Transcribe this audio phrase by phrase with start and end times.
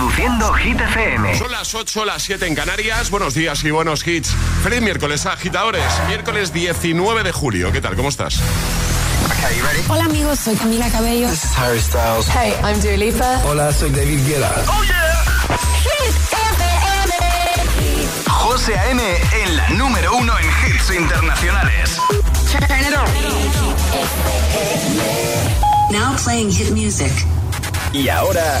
[0.00, 1.36] Reproduciendo Hit FM.
[1.36, 3.10] Son las 8, las 7 en Canarias.
[3.10, 4.34] Buenos días y buenos hits.
[4.62, 5.84] Feliz miércoles, agitadores.
[6.08, 7.70] Miércoles 19 de julio.
[7.70, 7.96] ¿Qué tal?
[7.96, 8.40] ¿Cómo estás?
[9.88, 11.28] Hola amigos, soy Camila Cabello.
[11.28, 12.26] This is Harry Styles.
[12.28, 13.42] Hey, I'm Dua Lipa.
[13.44, 14.50] Hola, soy David Guetta.
[14.68, 15.22] ¡Oh, yeah!
[15.82, 18.08] Hit FM.
[18.26, 19.02] José A.M.
[19.42, 21.98] en la número uno en hits internacionales.
[22.50, 23.04] Turn it on.
[25.92, 27.12] Now playing hit music.
[27.92, 28.60] Y ahora...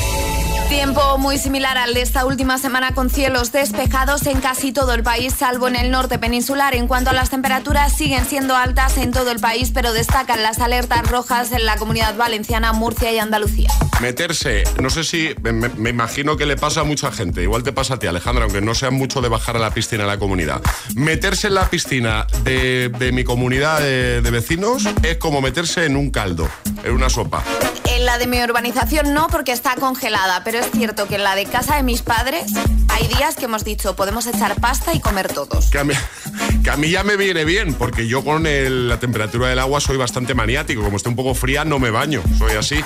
[0.71, 5.03] Tiempo muy similar al de esta última semana con cielos despejados en casi todo el
[5.03, 6.75] país, salvo en el norte peninsular.
[6.75, 10.59] En cuanto a las temperaturas, siguen siendo altas en todo el país, pero destacan las
[10.59, 13.69] alertas rojas en la comunidad valenciana, Murcia y Andalucía.
[13.99, 17.73] Meterse, no sé si, me, me imagino que le pasa a mucha gente, igual te
[17.73, 20.19] pasa a ti Alejandra, aunque no sea mucho de bajar a la piscina en la
[20.19, 20.61] comunidad.
[20.95, 25.97] Meterse en la piscina de, de mi comunidad de, de vecinos es como meterse en
[25.97, 26.47] un caldo,
[26.85, 27.43] en una sopa.
[27.85, 31.35] En la de mi urbanización no, porque está congelada, pero es cierto que en la
[31.35, 32.51] de casa de mis padres
[32.89, 35.67] hay días que hemos dicho podemos echar pasta y comer todos.
[35.69, 35.93] Que a mí,
[36.63, 39.79] que a mí ya me viene bien, porque yo con el- la temperatura del agua
[39.81, 40.81] soy bastante maniático.
[40.83, 42.83] Como esté un poco fría, no me baño, soy así.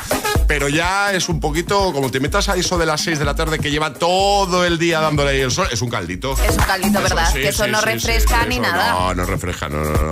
[0.48, 3.36] Pero ya es un poquito, como te metas a eso de las 6 de la
[3.36, 6.34] tarde que lleva todo el día dándole ahí el sol, es un caldito.
[6.48, 7.28] Es un caldito, ¿verdad?
[7.34, 8.92] sí, que eso sí, no refresca sí, ni eso nada.
[8.94, 10.09] No, no refresca, no, no, no.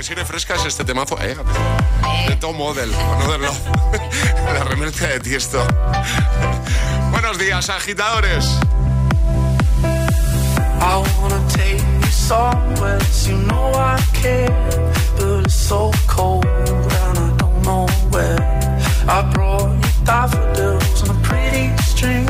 [0.00, 1.36] Que sí refresca es este temazo, eh.
[2.26, 3.58] De Tom Model, Another Love.
[4.54, 5.62] La remercia de Tiesto.
[7.10, 8.46] Buenos días, agitadores.
[10.80, 14.48] I wanna take you somewhere you know I care,
[15.18, 18.40] but it's so cold and I don't know where.
[19.06, 22.26] I brought you daffodils on a pretty string,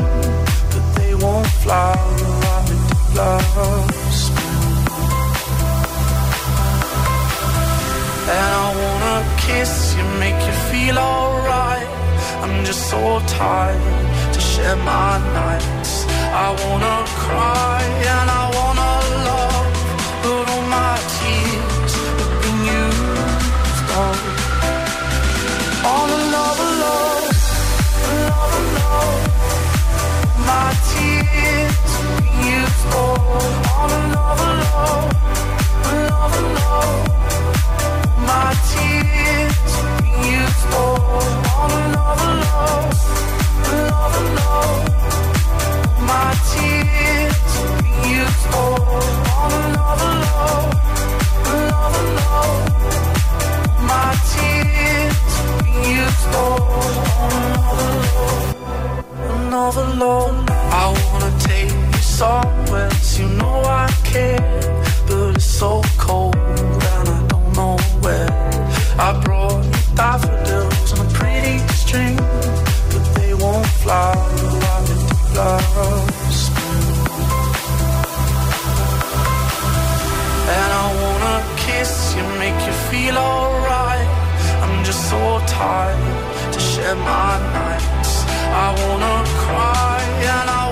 [14.71, 16.05] share my nights.
[16.33, 17.81] I wanna cry
[18.13, 18.93] and I wanna
[19.27, 19.67] love,
[20.23, 24.19] but all my tears have been used up.
[25.95, 27.35] On another love,
[28.13, 29.21] another love.
[30.51, 33.21] My tears have been used up.
[33.81, 35.30] On another love,
[59.99, 60.45] love.
[60.49, 64.41] I wanna take you somewhere you know I care,
[65.07, 68.29] but it's so cold and I don't know where.
[68.97, 72.15] I brought you daffodils on a pretty string,
[72.91, 76.87] but they won't fly with love spring.
[80.57, 84.07] And I wanna kiss you, make you feel alright.
[84.63, 87.70] I'm just so tired to share my nights.
[88.53, 90.70] I wanna cry and I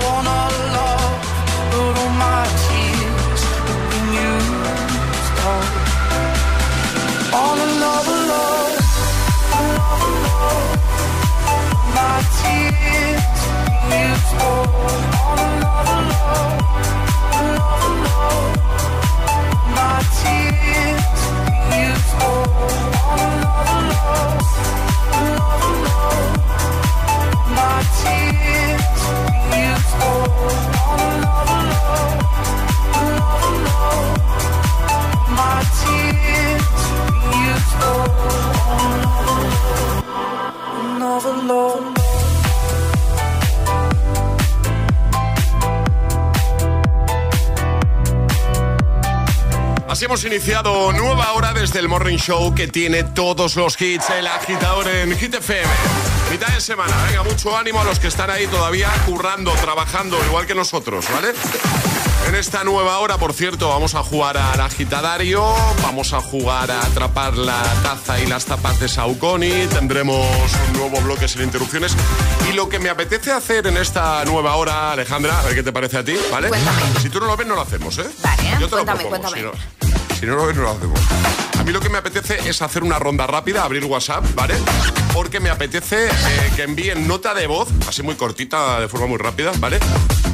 [50.10, 54.88] hemos iniciado nueva hora desde el Morning Show que tiene todos los hits, el agitador
[54.88, 55.70] en Hit FM.
[56.32, 60.46] Mitad de semana, venga, mucho ánimo a los que están ahí todavía currando, trabajando, igual
[60.48, 61.28] que nosotros, ¿vale?
[62.26, 65.44] En esta nueva hora, por cierto, vamos a jugar al agitadario,
[65.80, 70.26] vamos a jugar a atrapar la taza y las tapas de Saucony, tendremos
[70.70, 71.94] un nuevo bloque sin interrupciones.
[72.50, 75.72] Y lo que me apetece hacer en esta nueva hora, Alejandra, a ver qué te
[75.72, 76.48] parece a ti, ¿vale?
[76.48, 76.80] Cuéntame.
[77.00, 78.06] Si tú no lo ves, no lo hacemos, ¿eh?
[78.24, 79.36] Vale, Yo te lo cuéntame, propongo, cuéntame.
[79.36, 79.42] si
[79.86, 79.89] no-
[80.20, 81.00] si no no lo hacemos.
[81.58, 84.54] A mí lo que me apetece es hacer una ronda rápida, abrir WhatsApp, ¿vale?
[85.14, 89.16] Porque me apetece eh, que envíen nota de voz, así muy cortita, de forma muy
[89.16, 89.80] rápida, ¿vale?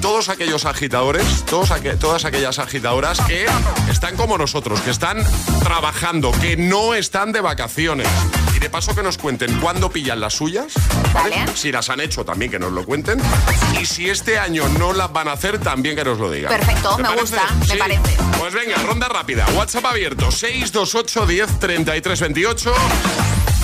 [0.07, 3.45] Todos aquellos agitadores, todos aqu- todas aquellas agitadoras que
[3.91, 5.19] están como nosotros, que están
[5.65, 8.07] trabajando, que no están de vacaciones,
[8.55, 10.73] Y de paso que nos cuenten cuándo pillan las suyas.
[11.13, 11.45] Vale.
[11.55, 13.21] Si las han hecho también que nos lo cuenten.
[13.81, 16.51] Y si este año no las van a hacer también que nos lo digan.
[16.51, 18.17] Perfecto, me gusta, me parece.
[18.39, 19.45] Pues venga, ronda rápida.
[19.57, 22.75] WhatsApp abierto 628 10 33 28.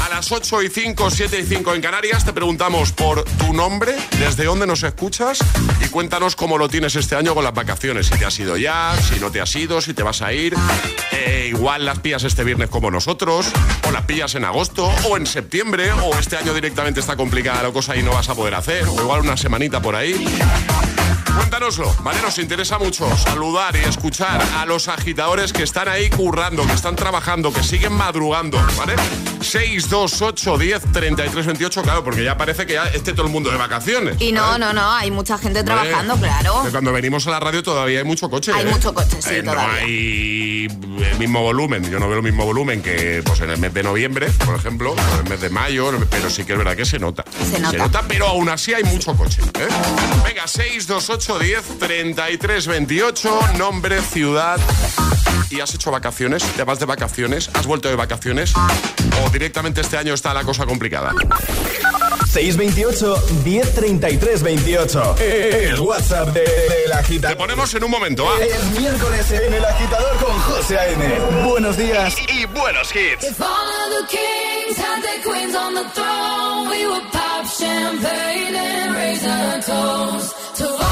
[0.02, 3.94] A las 8 y 5, 7 y 5 en Canarias te preguntamos por tu nombre,
[4.18, 5.38] desde dónde nos escuchas
[5.80, 8.08] y cuéntanos cómo lo tienes este año con las vacaciones.
[8.08, 10.56] Si te has ido ya, si no te has ido, si te vas a ir.
[11.12, 13.46] Eh, igual las pillas este viernes como nosotros,
[13.86, 17.70] o las pillas en agosto, o en septiembre, o este año directamente está complicada la
[17.70, 20.26] cosa y no vas a poder hacer, o igual una semanita por ahí.
[21.36, 22.20] Cuéntanoslo, ¿vale?
[22.22, 26.96] Nos interesa mucho saludar y escuchar a los agitadores que están ahí currando, que están
[26.96, 28.94] trabajando, que siguen madrugando, ¿vale?
[29.42, 33.32] 6, 2, 8, 10, 33, 28, claro, porque ya parece que ya esté todo el
[33.32, 34.16] mundo de vacaciones.
[34.20, 36.64] Y no, no, no, hay mucha gente trabajando, claro.
[36.70, 38.52] Cuando venimos a la radio todavía hay mucho coche.
[38.54, 38.70] Hay ¿eh?
[38.70, 39.66] mucho coche, sí, Eh, todavía.
[39.66, 40.68] No hay
[41.10, 43.82] el mismo volumen, yo no veo el mismo volumen que pues, en el mes de
[43.82, 46.98] noviembre, por ejemplo, en el mes de mayo, pero sí que es verdad que se
[46.98, 47.24] nota.
[47.50, 48.04] Se nota.
[48.06, 49.42] pero aún así hay mucho coche.
[49.42, 49.68] ¿eh?
[50.24, 54.58] Venga, 6, 2, 8, 10, 33, 28, nombre, ciudad.
[55.52, 56.42] ¿Y has hecho vacaciones?
[56.56, 57.50] ¿Te vas de vacaciones?
[57.52, 58.54] ¿Has vuelto de vacaciones?
[59.24, 61.12] ¿O directamente este año está la cosa complicada?
[62.30, 65.16] 628 1033 28.
[65.20, 66.48] El WhatsApp de, del
[66.90, 67.36] Te agitador.
[67.36, 68.40] ponemos en un momento, ¿ah?
[68.42, 71.20] Es miércoles en el agitador con José A.M.
[71.46, 72.16] Buenos días.
[72.28, 73.22] Y buenos hits.
[73.24, 78.56] If all of the kings had their queens on the throne, we would pop champagne
[78.56, 80.91] and raise a toast to all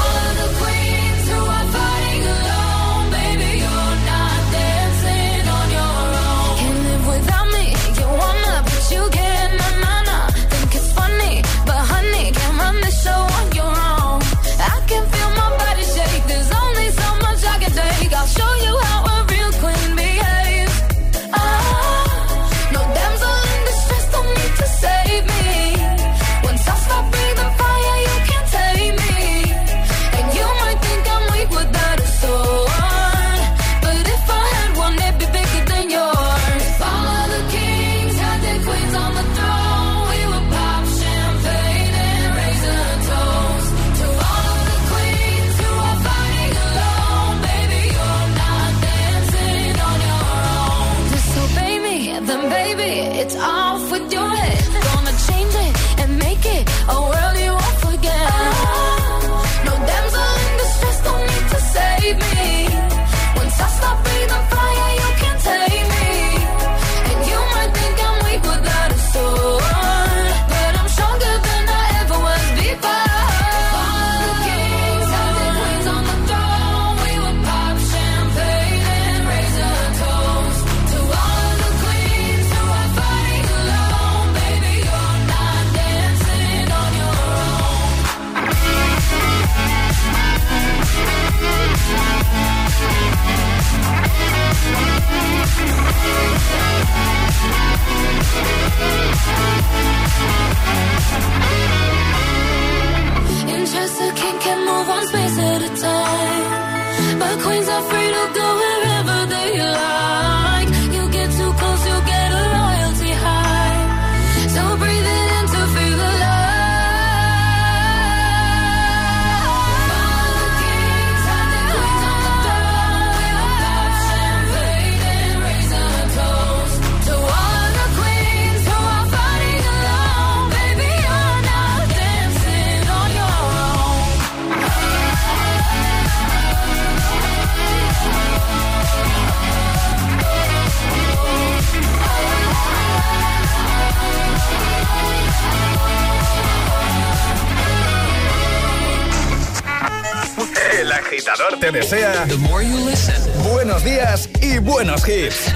[152.37, 153.17] desea
[153.51, 155.51] buenos días y buenos hits.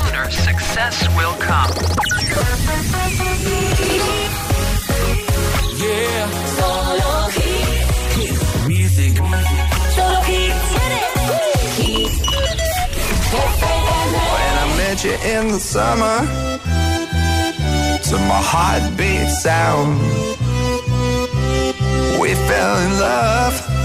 [6.58, 8.67] Solo hits.
[8.67, 9.15] Music.
[9.96, 10.75] Solo hits.
[14.32, 16.27] When I met you in the summer,
[18.03, 20.00] to my heartbeat sound,
[22.20, 23.84] we fell in love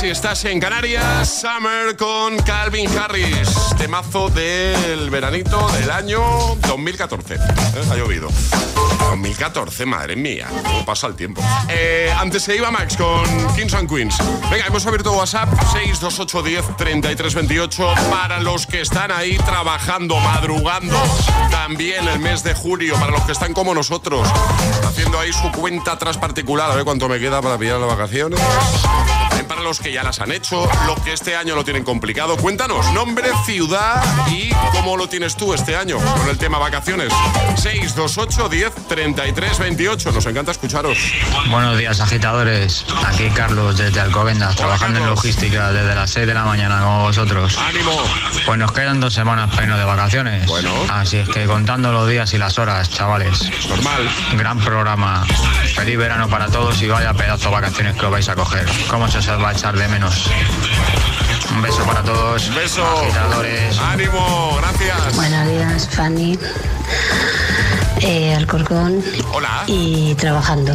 [0.00, 7.34] si estás en Canarias, Summer con Calvin Harris, temazo del veranito del año 2014.
[7.34, 7.38] ¿Eh?
[7.90, 8.28] Ha llovido.
[9.10, 11.42] 2014, madre mía, cómo pasa el tiempo.
[11.68, 14.16] Eh, antes se iba Max con Kings and Queens.
[14.50, 20.96] Venga, hemos abierto WhatsApp 62810 3328 para los que están ahí trabajando, madrugando.
[21.50, 24.26] También el mes de julio, para los que están como nosotros,
[24.82, 28.40] haciendo ahí su cuenta atrás particular, a ver cuánto me queda para pillar las vacaciones
[29.70, 32.36] los que ya las han hecho, los que este año lo tienen complicado.
[32.36, 37.12] Cuéntanos, nombre, ciudad y cómo lo tienes tú este año con el tema vacaciones.
[37.54, 40.10] 628 10 33 28.
[40.10, 40.98] Nos encanta escucharos.
[41.50, 42.84] Buenos días, agitadores.
[43.06, 47.56] Aquí Carlos desde Alcobendas, trabajando en logística desde las 6 de la mañana como vosotros.
[47.56, 47.96] ¡Ánimo!
[48.44, 50.46] Pues nos quedan dos semanas irnos de vacaciones.
[50.46, 50.72] Bueno.
[50.90, 53.48] Así es que contando los días y las horas, chavales.
[53.68, 54.10] Normal.
[54.36, 55.24] Gran programa.
[55.76, 58.66] Feliz verano para todos y vaya pedazo de vacaciones que os vais a coger.
[58.88, 60.30] ¿Cómo se os va a echar de menos?
[61.54, 62.48] Un beso para todos.
[62.48, 62.82] Un beso.
[62.82, 63.78] Agitadores.
[63.78, 65.16] Ánimo, gracias.
[65.16, 66.38] Buenos días, Fanny.
[68.00, 69.04] Eh, Alcorcón.
[69.34, 69.64] Hola.
[69.66, 70.74] Y trabajando.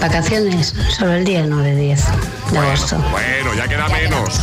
[0.00, 2.04] Vacaciones, solo el día 9 10
[2.50, 2.96] de agosto.
[3.12, 4.40] Bueno, ya queda menos.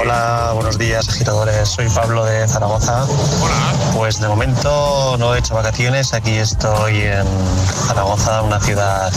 [0.00, 1.68] Hola, buenos días, agitadores.
[1.70, 3.02] Soy Pablo de Zaragoza.
[3.02, 3.72] Hola.
[3.96, 6.14] Pues de momento no he hecho vacaciones.
[6.14, 7.26] Aquí estoy en
[7.88, 9.12] Zaragoza, una ciudad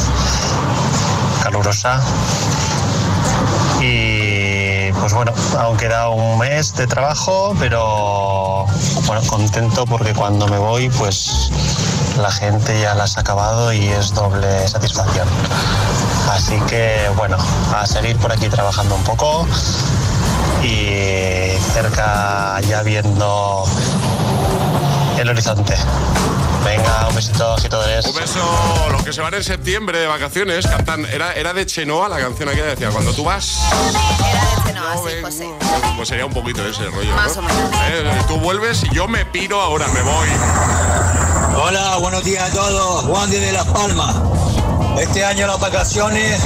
[1.44, 2.02] calurosa.
[5.02, 8.68] Pues bueno, aún queda un mes de trabajo, pero
[9.08, 11.50] bueno, contento porque cuando me voy, pues
[12.22, 15.28] la gente ya las ha acabado y es doble satisfacción.
[16.30, 17.38] Así que bueno,
[17.76, 19.48] a seguir por aquí trabajando un poco
[20.64, 23.66] y cerca ya viendo
[25.18, 25.76] el horizonte.
[26.64, 28.06] Venga, un besito, agitadores.
[28.06, 31.06] Un beso, los que se van en septiembre de vacaciones cantan.
[31.06, 33.60] Era, era de Chenoa la canción que decía, cuando tú vas.
[34.30, 35.50] Era de Chenoa, sí, José.
[35.96, 37.16] Pues sería un poquito ese rollo.
[37.16, 37.72] Más o menos.
[37.90, 40.28] Eh, tú vuelves y yo me piro ahora, me voy.
[41.56, 43.06] Hola, buenos días a todos.
[43.06, 44.16] Juan de Las Palmas.
[45.00, 46.42] Este año las vacaciones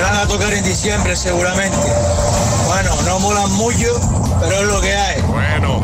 [0.00, 1.76] van a tocar en diciembre seguramente.
[2.66, 4.00] Bueno, no molan mucho,
[4.40, 5.20] pero es lo que hay.
[5.22, 5.80] Bueno.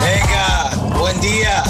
[0.00, 1.62] Venga, buen día.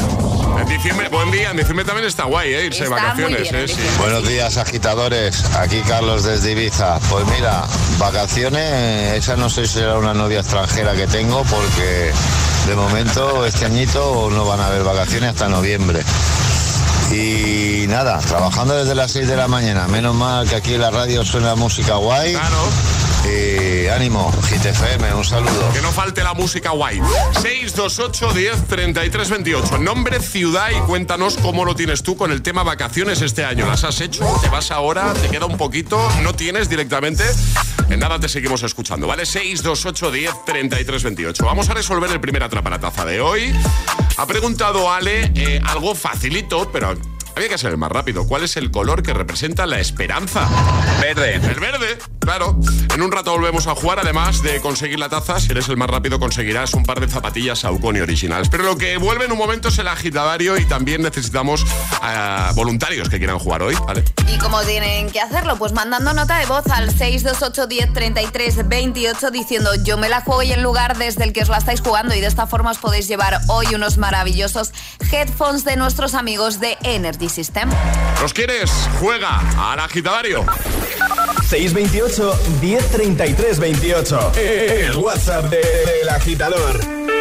[0.73, 2.65] Diciembre, buen día, en diciembre también está guay, ¿eh?
[2.65, 3.43] irse de vacaciones.
[3.43, 3.69] bien, ¿eh?
[3.69, 3.77] Sí.
[3.99, 5.45] Buenos días, agitadores.
[5.57, 6.99] Aquí Carlos desde Ibiza.
[7.11, 7.65] Pues mira,
[7.99, 12.11] vacaciones, esa no sé si será una novia extranjera que tengo porque
[12.67, 16.03] de momento este añito no van a haber vacaciones hasta noviembre.
[17.13, 19.87] Y nada, trabajando desde las 6 de la mañana.
[19.89, 22.33] Menos mal que aquí en la radio suena música guay.
[22.33, 22.57] Claro.
[23.25, 25.73] Y ánimo, GTFM, un saludo.
[25.73, 27.01] Que no falte la música guay.
[27.41, 29.79] 628 10 33 28.
[29.79, 33.67] Nombre, ciudad y cuéntanos cómo lo tienes tú con el tema vacaciones este año.
[33.67, 34.25] ¿Las has hecho?
[34.43, 35.13] ¿Te vas ahora?
[35.15, 36.01] ¿Te queda un poquito?
[36.23, 37.25] ¿No tienes directamente?
[37.91, 39.27] En nada te seguimos escuchando, ¿vale?
[39.27, 41.45] 628 10 33 28.
[41.45, 43.53] Vamos a resolver el primer atrapalataza de hoy.
[44.17, 46.97] Ha preguntado Ale eh, algo facilito, pero
[47.35, 48.27] había que ser el más rápido.
[48.27, 50.49] ¿Cuál es el color que representa la esperanza?
[51.01, 51.37] Verde.
[51.37, 52.59] El verde, claro.
[52.95, 53.99] En un rato volvemos a jugar.
[53.99, 57.61] Además de conseguir la taza, si eres el más rápido conseguirás un par de zapatillas
[57.61, 58.49] Saucony originales.
[58.51, 63.09] Pero lo que vuelve en un momento es el agitadario y también necesitamos uh, voluntarios
[63.09, 64.05] que quieran jugar hoy, ¿vale?
[64.29, 65.57] ¿Y cómo tienen que hacerlo?
[65.57, 70.43] Pues mandando nota de voz al 628 10 33 28 diciendo yo me la juego
[70.43, 72.79] y el lugar desde el que os la estáis jugando y de esta forma os
[72.79, 74.73] podéis llevar hoy unos maravillosos
[75.11, 77.22] headphones de nuestros amigos de Energy.
[77.23, 77.71] The System.
[78.21, 78.69] ¿Los quieres?
[78.99, 80.45] Juega al agitadario.
[81.49, 84.33] 628 1033 28.
[84.97, 85.61] WhatsApp del
[86.03, 87.12] de agitador.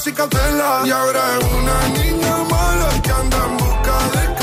[0.00, 0.86] y.
[0.86, 4.39] Y ahora es una niña mala que anda en busca de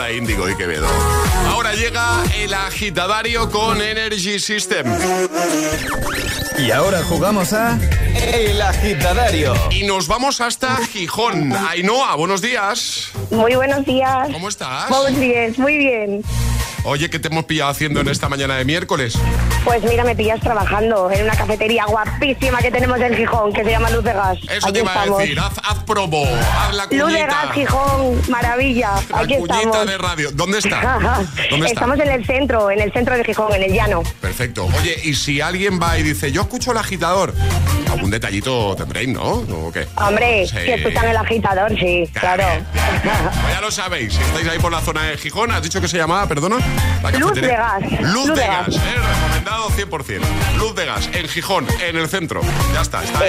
[0.00, 0.86] Lola Índigo y Quevedo.
[1.48, 4.86] Ahora llega el agitadario con Energy System.
[6.56, 7.78] Y ahora jugamos a
[8.14, 9.52] El Agitadario.
[9.70, 11.52] Y nos vamos hasta Gijón.
[11.52, 13.10] Ainhoa, buenos días.
[13.30, 14.28] Muy buenos días.
[14.32, 14.88] ¿Cómo estás?
[14.88, 16.22] Muy bien, muy bien.
[16.84, 19.18] Oye, ¿qué te hemos pillado haciendo en esta mañana de miércoles?
[19.64, 23.70] Pues mira, me pillas trabajando en una cafetería guapísima que tenemos en Gijón, que se
[23.70, 24.38] llama Luz de Gas.
[24.50, 25.18] Eso Aquí te iba estamos.
[25.18, 25.38] a decir.
[25.38, 26.24] Haz, haz promo,
[26.58, 27.04] haz la cuñita.
[27.04, 28.90] Luz de Gas, Gijón, maravilla.
[29.10, 29.86] La Aquí cuñita estamos.
[29.86, 30.30] de radio.
[30.32, 30.80] ¿Dónde está?
[31.50, 31.72] ¿Dónde está?
[31.72, 34.02] Estamos en el centro, en el centro de Gijón, en el llano.
[34.20, 34.66] Perfecto.
[34.78, 37.34] Oye, y si alguien va y dice, yo escucho el agitador,
[37.92, 39.22] algún detallito tendréis, ¿no?
[39.22, 39.86] ¿O qué?
[39.96, 40.56] Hombre, Sí.
[40.56, 42.44] que escuchan el agitador, sí, claro.
[43.02, 45.88] Pues ya lo sabéis, si estáis ahí por la zona de Gijón, ¿has dicho que
[45.88, 46.56] se llamaba, perdona?
[47.02, 47.82] La Luz de gas.
[48.00, 48.76] Luz, Luz de de gas, gas.
[48.76, 48.80] ¿eh?
[48.96, 50.20] recomendado 100%.
[50.56, 52.40] Luz de gas, en Gijón, en el centro.
[52.72, 53.20] Ya está, está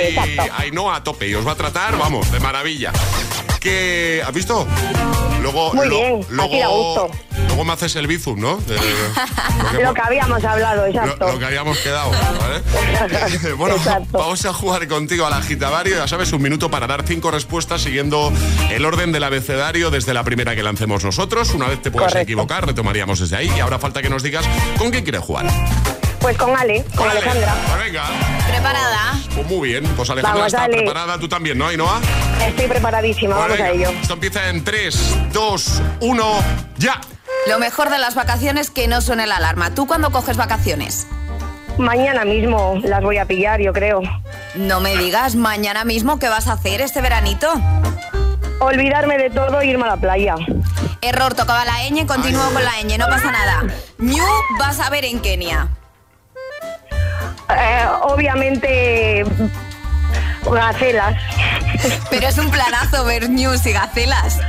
[0.57, 2.91] ahí, no a tope y os va a tratar, vamos, de maravilla.
[3.59, 4.67] Que, ¿has visto?
[5.41, 7.11] Luego, Muy lo- bien, luego.
[7.47, 8.59] Luego me haces el bizum, ¿no?
[9.83, 11.25] Lo que habíamos hablado, exacto.
[11.27, 13.53] lo, lo que habíamos quedado, ¿vale?
[13.57, 13.75] bueno,
[14.11, 15.97] vamos a jugar contigo al agitavario.
[15.97, 18.31] Ya sabes, un minuto para dar cinco respuestas siguiendo
[18.71, 21.53] el orden del abecedario desde la primera que lancemos nosotros.
[21.53, 22.19] Una vez te Correcto.
[22.19, 23.51] equivocar, retomaríamos desde ahí.
[23.55, 24.45] Y ahora falta que nos digas
[24.77, 25.45] con quién quieres jugar.
[26.21, 27.55] Pues con Ale, con Alejandra.
[27.67, 28.03] Pues venga.
[28.47, 29.13] ¿Preparada?
[29.35, 29.85] Pues muy bien.
[29.95, 30.77] Pues Alejandra Vamos, está Ale.
[30.77, 31.17] preparada.
[31.17, 31.99] Tú también, ¿no, Ainhoa?
[32.45, 33.89] Estoy preparadísima, Pues vamos a ello.
[34.01, 36.43] Esto empieza en 3, 2, 1,
[36.77, 37.01] ya.
[37.47, 39.73] Lo mejor de las vacaciones que no suene la alarma.
[39.73, 41.07] ¿Tú cuándo coges vacaciones?
[41.79, 44.01] Mañana mismo las voy a pillar, yo creo.
[44.53, 47.51] No me digas mañana mismo qué vas a hacer este veranito.
[48.59, 50.35] Olvidarme de todo e irme a la playa.
[51.01, 53.63] Error, tocaba la ñ, continúo con la ñ, no pasa nada.
[53.97, 54.23] Ñu
[54.59, 55.67] vas a ver en Kenia.
[57.57, 59.25] Eh, obviamente,
[60.49, 61.15] gacelas.
[62.09, 64.39] Pero es un planazo ver News y gacelas.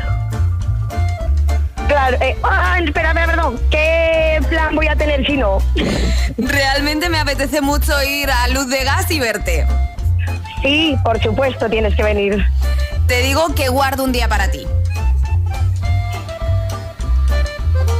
[1.88, 3.60] Claro, eh, ah, espera, espera, perdón.
[3.70, 5.58] ¿Qué plan voy a tener si no?
[6.38, 9.66] Realmente me apetece mucho ir a Luz de Gas y verte.
[10.62, 12.44] Sí, por supuesto, tienes que venir.
[13.06, 14.66] Te digo que guardo un día para ti.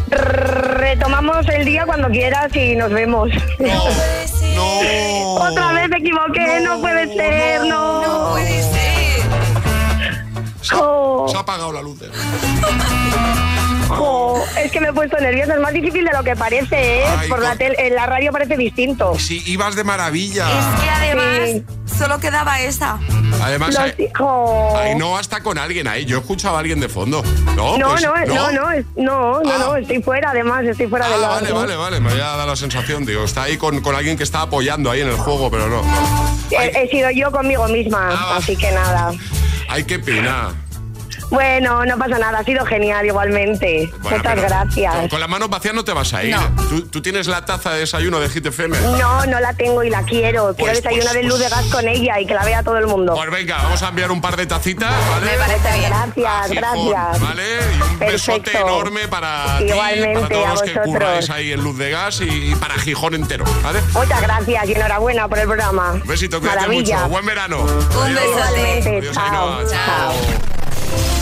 [0.09, 3.31] Retomamos el día cuando quieras y nos vemos.
[4.55, 5.35] No.
[5.35, 8.03] Otra vez me equivoqué, no, puede ser, no.
[8.03, 9.23] No puede ser.
[10.62, 11.27] Se ha, Jo.
[11.29, 11.99] se ha apagado la luz.
[12.01, 12.11] de-
[13.88, 17.05] Jo, es que me he puesto nerviosa, es más difícil de lo que parece, ¿eh?
[17.18, 19.18] Ay, Por la con- tel- en la radio parece distinto.
[19.18, 20.47] Sí, ibas de maravilla.
[20.49, 21.64] Es que además Sí.
[21.99, 22.99] solo quedaba esa.
[23.42, 23.77] Además.
[23.77, 26.05] Ainhoa está con alguien ahí.
[26.05, 27.23] Yo he escuchado a alguien de fondo.
[27.57, 29.59] No, No, pues, no, no, no, no, no, Ah.
[29.59, 32.01] no, estoy fuera, además, estoy fuera Ah, de la vale, vale, vale.
[32.01, 35.01] Me había dado la sensación, digo, está ahí con, con alguien que está apoyando ahí
[35.01, 35.83] en el juego, pero no.
[36.51, 39.12] He, he sido yo conmigo misma, Ah, así que nada.
[39.68, 40.51] Ay, qué pena.
[41.33, 43.90] Bueno, no pasa nada, ha sido genial igualmente.
[44.03, 44.95] Bueno, Muchas gracias.
[44.95, 46.37] Con, con las manos vacías no te vas a ir.
[46.37, 46.42] No.
[46.68, 48.79] ¿Tú, tú tienes la taza de desayuno de Hit FM.
[48.99, 50.55] No, no la tengo y la quiero.
[50.55, 52.77] Quiero Pues, desayunar pues, en luz de gas con ella y que la vea todo
[52.77, 53.14] el mundo.
[53.14, 55.27] Pues venga, vamos a enviar un par de tacitas, ¿vale?
[55.33, 55.90] Me parece bien.
[55.90, 57.21] Gracias, gracias.
[57.21, 57.42] ¿Vale?
[57.79, 61.62] Y un besote enorme para ti, Igualmente, para todos a los que curráis ahí en
[61.64, 63.81] Luz de Gas y para Gijón entero, ¿vale?
[63.95, 65.92] Muchas gracias y enhorabuena por el programa.
[65.92, 66.97] Un besito, cuídate Maravilla.
[66.99, 67.09] mucho.
[67.09, 67.62] Buen verano.
[67.62, 68.21] Un Adiós.
[68.21, 68.99] besote.
[68.99, 69.59] Adiós, Chao.
[69.59, 69.71] Ainhoa.
[69.71, 71.22] Chao.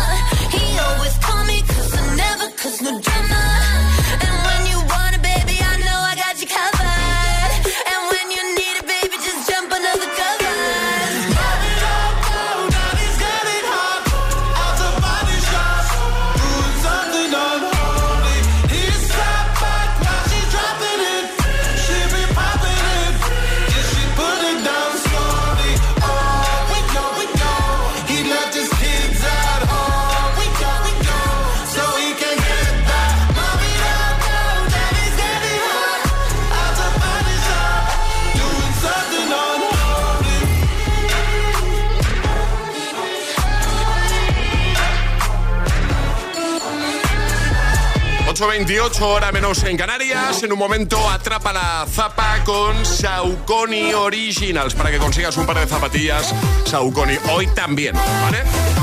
[48.41, 50.41] 8.28 hora menos en Canarias.
[50.41, 55.67] En un momento atrapa la zapa con Saucony Originals para que consigas un par de
[55.67, 56.33] zapatillas
[56.65, 58.39] Saucony hoy también, ¿vale?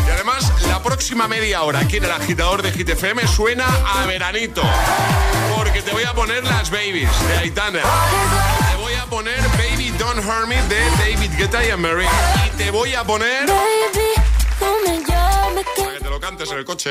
[0.06, 4.06] Y además, la próxima media hora aquí en el agitador de Hit FM suena a
[4.06, 4.62] veranito.
[5.56, 7.80] Porque te voy a poner las babies de Aitana.
[8.70, 12.06] Te voy a poner Baby Don't Hurt Me de David Guetta y Mary.
[12.46, 13.48] Y te voy a poner.
[13.48, 14.18] Baby,
[16.18, 16.90] lo cantes en el coche.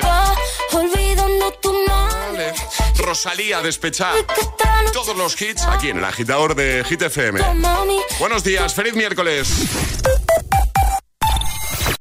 [0.71, 2.53] Vale.
[2.97, 4.15] Rosalía despechada.
[4.93, 7.41] Todos los hits aquí en el agitador de Hit FM.
[8.19, 9.49] Buenos días, feliz miércoles.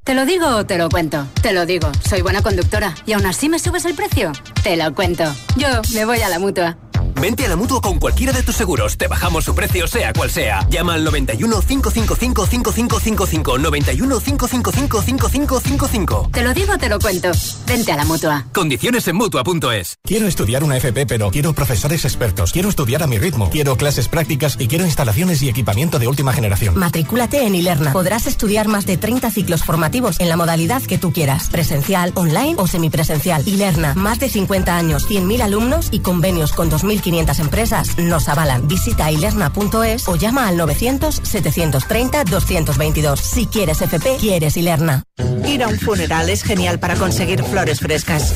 [0.04, 1.26] ¿Te lo digo o te lo cuento?
[1.42, 2.94] Te lo digo, soy buena conductora.
[3.06, 4.30] ¿Y aún así me subes el precio?
[4.62, 5.24] Te lo cuento.
[5.56, 6.78] Yo me voy a la mutua.
[7.20, 8.96] Vente a la mutua con cualquiera de tus seguros.
[8.98, 10.66] Te bajamos su precio, sea cual sea.
[10.68, 13.58] Llama al 91 555 5555.
[13.58, 16.30] 91 555 5555.
[16.32, 17.30] Te lo digo o te lo cuento.
[17.66, 18.46] Vente a la mutua.
[18.52, 19.98] Condiciones en mutua.es.
[20.02, 22.52] Quiero estudiar una FP, pero quiero profesores expertos.
[22.52, 23.48] Quiero estudiar a mi ritmo.
[23.50, 26.78] Quiero clases prácticas y quiero instalaciones y equipamiento de última generación.
[26.78, 27.92] Matricúlate en Ilerna.
[27.92, 31.48] Podrás estudiar más de 30 ciclos formativos en la modalidad que tú quieras.
[31.48, 33.46] Presencial, online o semipresencial.
[33.48, 33.94] Ilerna.
[33.94, 36.68] Más de 50 años, 100.000 alumnos y convenios con
[37.06, 38.68] 2.500 empresas nos avalan.
[38.68, 43.16] Visita ilerna.es o llama al 900-730-222.
[43.16, 45.04] Si quieres FP, quieres Ilerna.
[45.46, 48.34] Ir a un funeral es genial para conseguir flores frescas.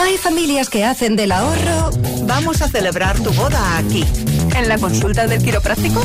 [0.00, 1.90] Hay familias que hacen del ahorro.
[2.24, 4.04] Vamos a celebrar tu boda aquí.
[4.56, 6.00] ¿En la consulta del quiropráctico?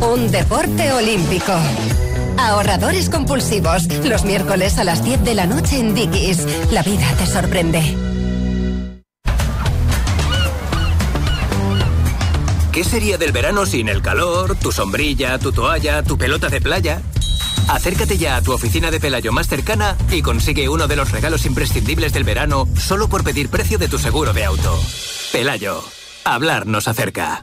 [0.00, 1.52] Un deporte olímpico.
[2.38, 3.86] Ahorradores compulsivos.
[4.04, 6.46] Los miércoles a las 10 de la noche en Dickies.
[6.70, 8.11] La vida te sorprende.
[12.72, 17.02] ¿Qué sería del verano sin el calor, tu sombrilla, tu toalla, tu pelota de playa?
[17.68, 21.44] Acércate ya a tu oficina de Pelayo más cercana y consigue uno de los regalos
[21.44, 24.80] imprescindibles del verano solo por pedir precio de tu seguro de auto.
[25.32, 25.84] Pelayo,
[26.24, 27.42] hablar nos acerca.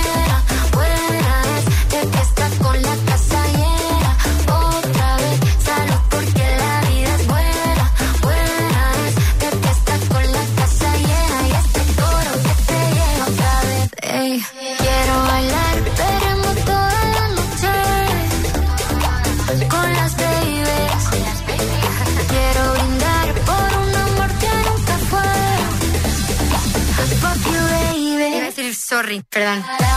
[29.11, 29.90] sorry, perdón.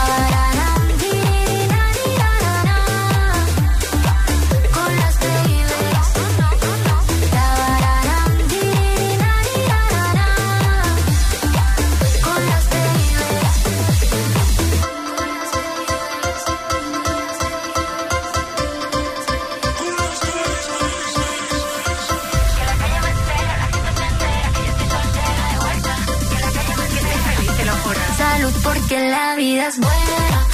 [28.87, 30.54] Porque la vida es buena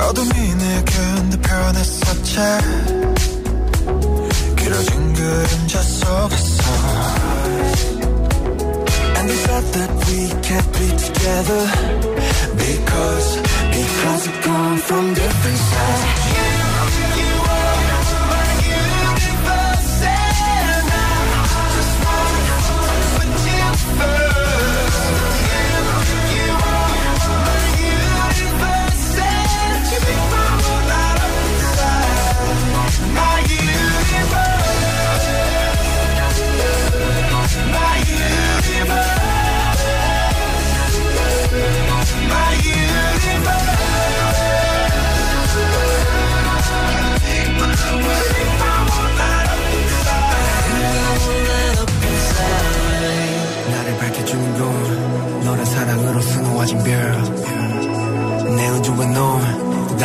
[0.00, 2.36] 어둠이 내겐 더 변했었지
[4.56, 6.62] 길어진 그림자 속에서
[9.16, 11.62] And we thought that we can't be together
[12.56, 13.36] Because,
[13.70, 17.29] because we've come from different sides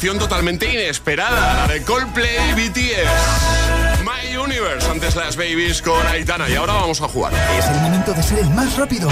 [0.00, 4.02] totalmente inesperada, la de Coldplay BTS.
[4.02, 7.34] My Universe, antes las babies con Aitana y ahora vamos a jugar.
[7.58, 9.10] Es el momento de ser el más rápido.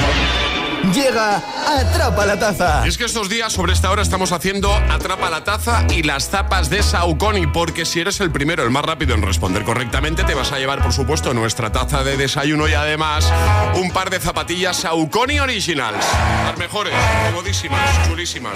[0.93, 2.87] Llega Atrapa la Taza.
[2.87, 6.71] Es que estos días sobre esta hora estamos haciendo Atrapa la Taza y las tapas
[6.71, 10.53] de Saucony, porque si eres el primero, el más rápido en responder correctamente, te vas
[10.53, 13.31] a llevar, por supuesto, nuestra taza de desayuno y además
[13.75, 16.05] un par de zapatillas Saucony Originals.
[16.45, 16.95] Las mejores,
[17.27, 18.55] comodísimas, chulísimas.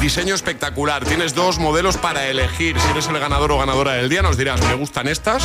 [0.00, 1.04] Diseño espectacular.
[1.04, 2.78] Tienes dos modelos para elegir.
[2.78, 5.42] Si eres el ganador o ganadora del día, nos dirás, me gustan estas.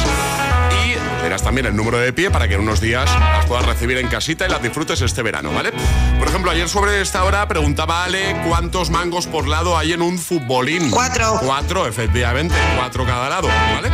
[1.28, 4.08] Verás también el número de pie para que en unos días las puedas recibir en
[4.08, 5.74] casita y las disfrutes este verano, ¿vale?
[6.18, 10.20] Por ejemplo, ayer sobre esta hora preguntaba Ale cuántos mangos por lado hay en un
[10.20, 10.90] futbolín.
[10.90, 11.38] Cuatro.
[11.44, 12.56] Cuatro, efectivamente.
[12.78, 13.90] Cuatro cada lado, ¿vale?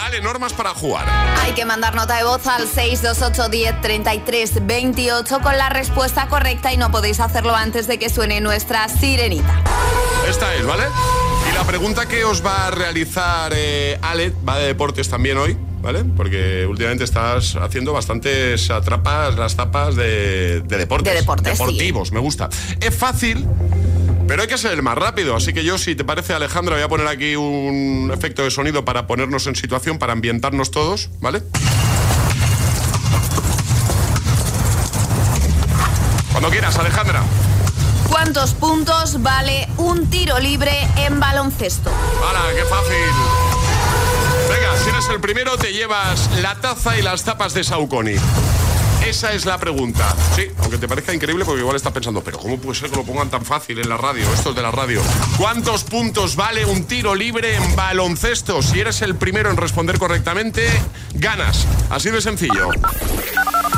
[0.00, 1.06] Ale, normas para jugar.
[1.40, 6.74] Hay que mandar nota de voz al 628 10 33 28 con la respuesta correcta
[6.74, 9.62] y no podéis hacerlo antes de que suene nuestra sirenita.
[10.28, 10.84] Esta es, ¿vale?
[11.50, 15.56] Y la pregunta que os va a realizar eh, Ale va de deportes también hoy,
[15.82, 16.04] ¿vale?
[16.04, 21.12] Porque últimamente estás haciendo bastantes atrapas, las tapas de, de deportes.
[21.12, 21.64] De deportes, sí.
[21.64, 22.48] Deportivos, me gusta.
[22.80, 23.46] Es fácil,
[24.28, 25.34] pero hay que ser el más rápido.
[25.34, 28.84] Así que yo, si te parece, Alejandra, voy a poner aquí un efecto de sonido
[28.84, 31.42] para ponernos en situación, para ambientarnos todos, ¿vale?
[36.30, 37.24] Cuando quieras, Alejandra.
[38.08, 41.90] ¿Cuántos puntos vale un tiro libre en baloncesto?
[41.90, 42.96] ¡Hala, qué fácil!
[44.48, 48.16] Venga, si eres el primero, te llevas la taza y las tapas de Saucony.
[49.06, 50.14] Esa es la pregunta.
[50.36, 53.04] Sí, aunque te parezca increíble porque igual estás pensando, pero ¿cómo puede ser que lo
[53.04, 54.30] pongan tan fácil en la radio?
[54.32, 55.00] Esto es de la radio.
[55.38, 58.60] ¿Cuántos puntos vale un tiro libre en baloncesto?
[58.62, 60.68] Si eres el primero en responder correctamente,
[61.14, 61.66] ganas.
[61.88, 62.68] Así de sencillo.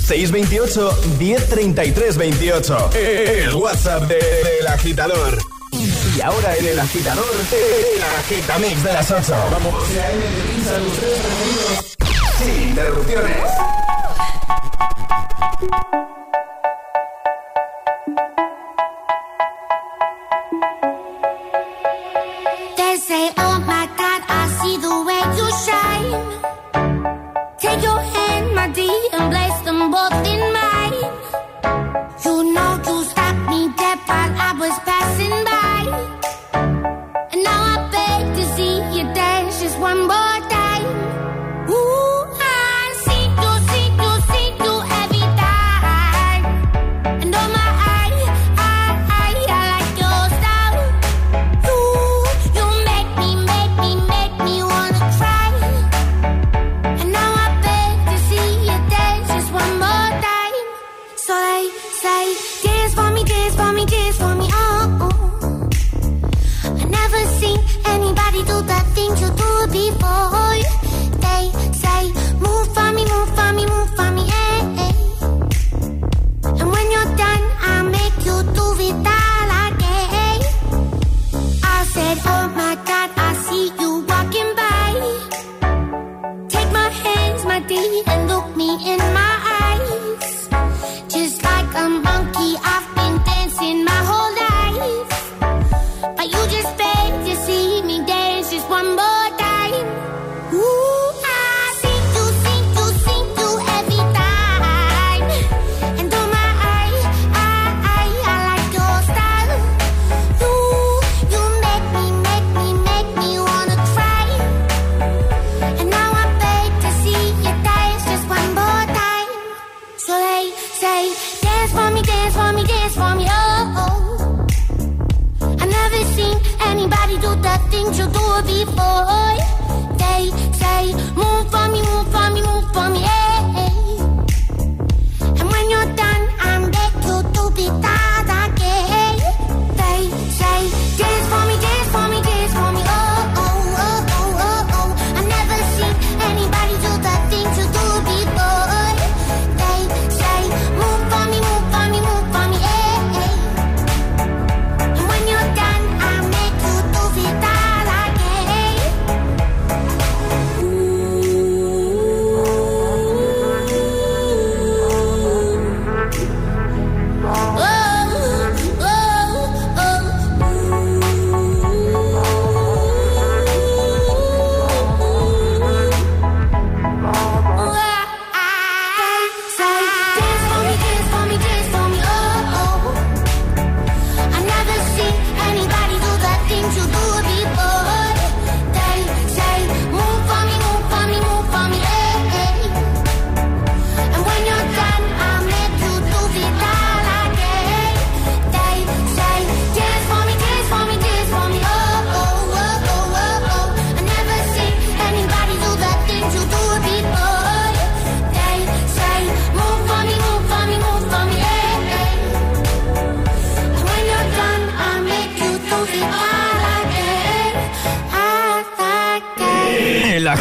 [0.07, 2.91] 628 1033 28.
[2.95, 5.39] El WhatsApp del de, agitador.
[6.17, 9.35] Y ahora en el agitador, el agitamix de las 8.
[9.51, 9.75] Vamos.
[12.39, 13.37] Sin interrupciones.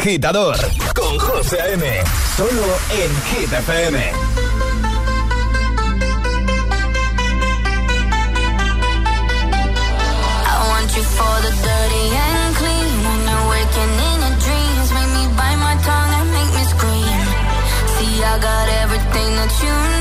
[0.02, 0.58] Agitador
[0.95, 1.86] con José A.M.
[2.36, 3.99] Solo en Hit FM.
[10.43, 13.04] I want you for the dirty and clean.
[13.06, 17.22] When you're waking in your dreams, make me bite my tongue and make me scream.
[17.93, 20.01] See, I got everything that you need.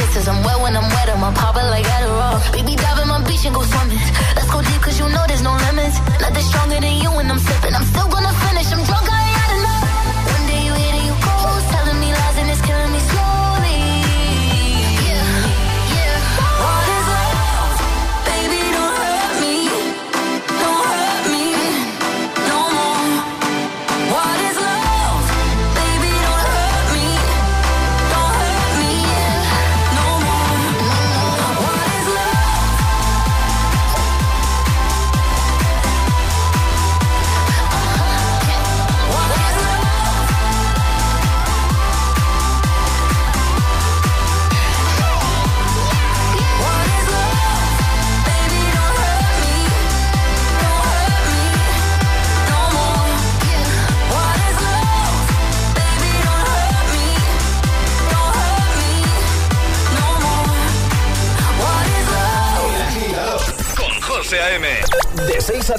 [0.00, 0.28] Kisses.
[0.28, 2.38] I'm wet when I'm wet, I'm a popper like Adderall.
[2.52, 4.00] Baby, dive in my beach and go swimming.
[4.36, 5.19] Let's go deep, cause you know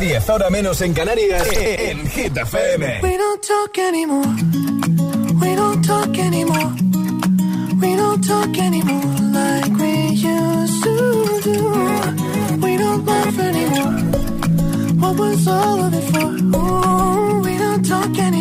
[0.02, 3.02] 10, ahora menos en Canarias, en Hit FM.
[3.04, 4.26] We don't talk anymore.
[5.40, 6.74] We don't talk anymore.
[7.80, 11.72] We don't talk anymore like we used to do.
[12.62, 13.94] We don't laugh anymore.
[15.02, 16.58] What was all of it for?
[16.58, 18.41] Ooh, we don't talk anymore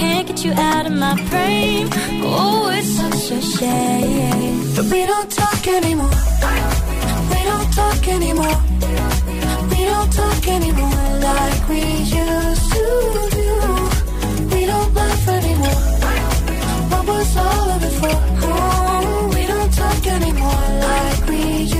[0.00, 1.88] Can't get you out of my brain.
[2.24, 4.58] Oh, it's such a shame.
[4.76, 6.16] But we don't talk anymore.
[7.32, 8.58] We don't talk anymore.
[9.72, 11.82] We don't talk anymore like we
[12.20, 12.86] used to
[13.38, 13.48] do.
[14.52, 15.80] We don't laugh anymore.
[16.90, 18.16] What was all of it for?
[18.48, 21.40] Oh, we don't talk anymore like we
[21.76, 21.79] used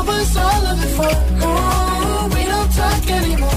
[0.00, 0.16] We
[2.46, 3.50] don't talk anymore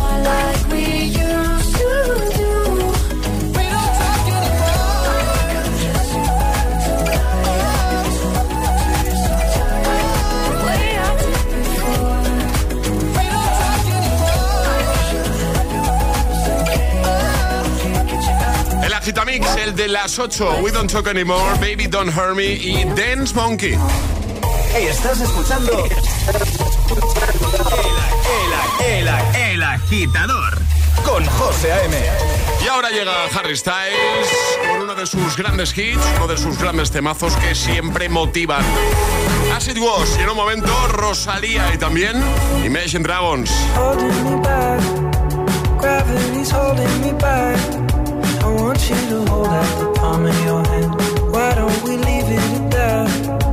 [18.83, 22.53] El Agitamix, el de las 8, We Don't Talk Anymore, Baby Don't Hurt Me.
[22.53, 23.77] Y Dance Monkey.
[24.75, 25.85] Estás escuchando.
[25.85, 25.91] El,
[28.85, 30.57] el, el, el, agitador.
[31.05, 31.95] Con José A.M.
[32.63, 34.29] Y ahora llega Harry Styles
[34.67, 38.63] con uno de sus grandes hits, uno de sus grandes temazos que siempre motivan.
[39.55, 42.23] As it was, y en un momento Rosalía y también
[42.65, 43.51] Imagine Dragons.
[43.75, 44.81] Holding me back,
[45.79, 47.59] gravity's holding me back.
[48.41, 50.95] I want you to hold out the palm of your hand.
[51.31, 53.52] Why don't we leave it at that?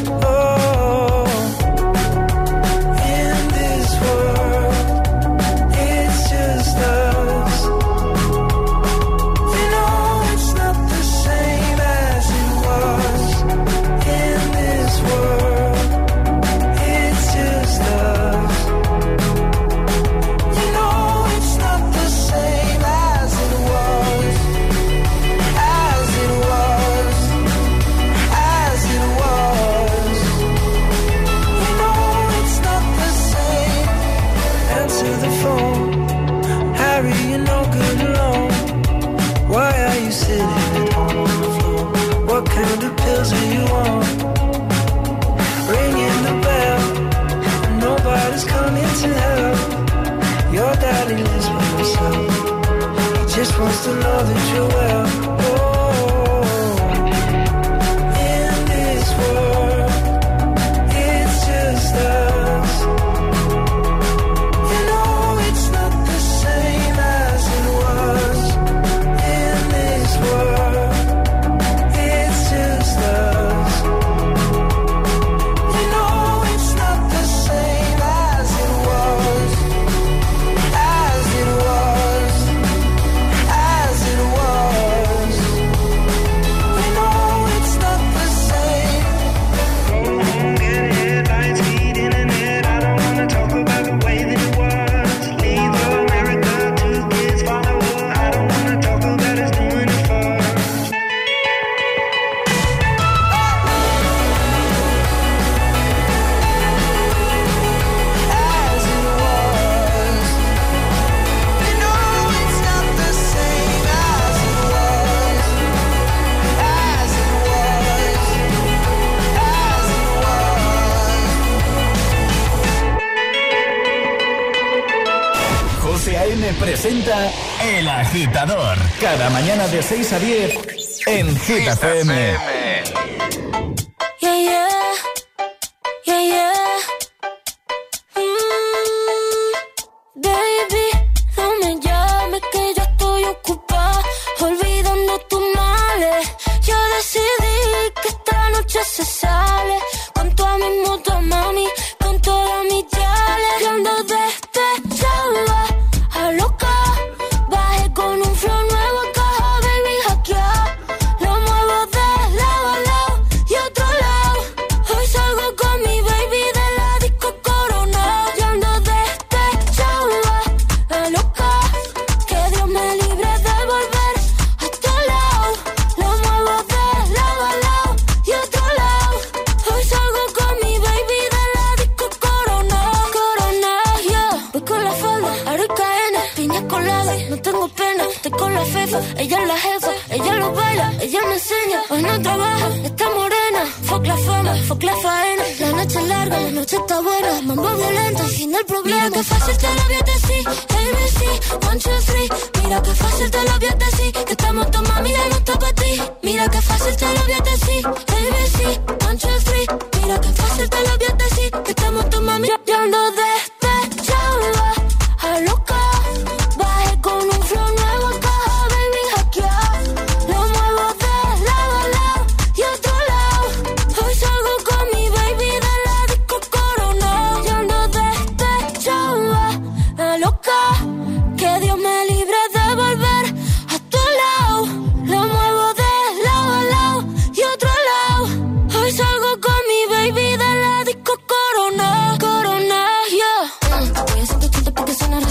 [129.91, 130.50] 6 a 10.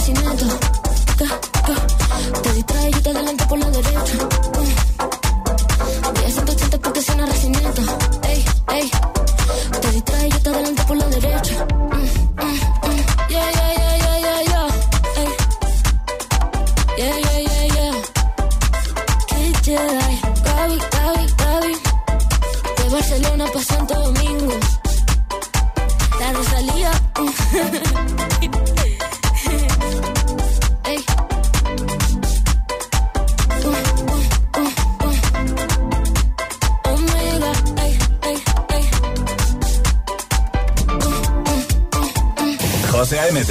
[0.01, 0.47] nacimiento.
[1.19, 1.27] Te,
[2.43, 4.60] te distraes y te adelanto por la derecha.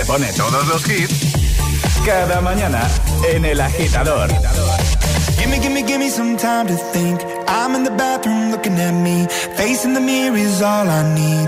[0.10, 1.36] Pone todos los hits,
[2.04, 2.82] cada mañana
[3.32, 4.28] en El Agitador.
[5.38, 7.22] Gimme, gimme, gimme some time to think.
[7.48, 9.28] I'm in the bathroom looking at me.
[9.56, 11.48] Facing the mirror is all I need.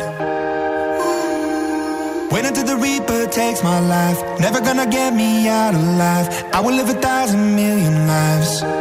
[2.32, 4.20] Wait until the Reaper takes my life.
[4.39, 6.28] Never gonna get me out alive.
[6.53, 8.81] I will live a thousand million lives.